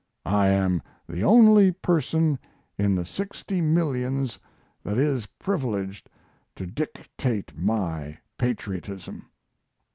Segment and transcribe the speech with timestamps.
[0.25, 2.39] I am the only person
[2.75, 4.39] in the sixty millions
[4.83, 6.09] that is privileged
[6.55, 9.29] to dictate my patriotism."